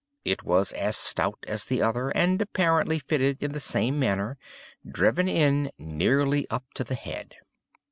[0.25, 5.69] It was as stout as the other, and apparently fitted in the same manner—driven in
[5.77, 7.35] nearly up to the head.